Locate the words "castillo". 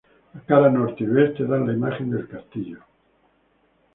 2.27-2.79